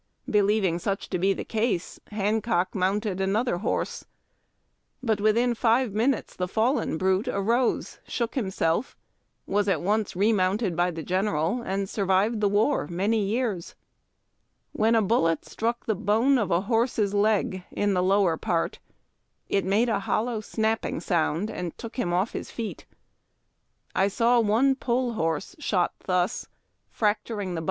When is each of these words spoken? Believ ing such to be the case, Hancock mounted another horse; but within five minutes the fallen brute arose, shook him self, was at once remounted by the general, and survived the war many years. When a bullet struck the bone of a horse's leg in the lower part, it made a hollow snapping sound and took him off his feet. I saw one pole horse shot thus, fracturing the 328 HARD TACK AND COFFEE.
Believ 0.27 0.63
ing 0.63 0.79
such 0.79 1.11
to 1.11 1.19
be 1.19 1.31
the 1.31 1.45
case, 1.45 1.99
Hancock 2.07 2.73
mounted 2.73 3.21
another 3.21 3.57
horse; 3.59 4.03
but 5.03 5.21
within 5.21 5.53
five 5.53 5.93
minutes 5.93 6.35
the 6.35 6.47
fallen 6.47 6.97
brute 6.97 7.27
arose, 7.27 7.99
shook 8.07 8.33
him 8.33 8.49
self, 8.49 8.97
was 9.45 9.67
at 9.67 9.79
once 9.83 10.15
remounted 10.15 10.75
by 10.75 10.89
the 10.89 11.03
general, 11.03 11.61
and 11.61 11.87
survived 11.87 12.41
the 12.41 12.49
war 12.49 12.87
many 12.87 13.23
years. 13.23 13.75
When 14.71 14.95
a 14.95 15.03
bullet 15.03 15.45
struck 15.45 15.85
the 15.85 15.93
bone 15.93 16.39
of 16.39 16.49
a 16.49 16.61
horse's 16.61 17.13
leg 17.13 17.63
in 17.69 17.93
the 17.93 18.01
lower 18.01 18.37
part, 18.37 18.79
it 19.49 19.65
made 19.65 19.87
a 19.87 19.99
hollow 19.99 20.41
snapping 20.41 20.99
sound 20.99 21.51
and 21.51 21.77
took 21.77 21.97
him 21.97 22.11
off 22.11 22.31
his 22.31 22.49
feet. 22.49 22.87
I 23.93 24.07
saw 24.07 24.39
one 24.39 24.73
pole 24.73 25.13
horse 25.13 25.55
shot 25.59 25.93
thus, 26.05 26.47
fracturing 26.89 26.89
the 26.89 26.89
328 26.89 27.37
HARD 27.37 27.37
TACK 27.37 27.39
AND 27.39 27.55
COFFEE. 27.57 27.59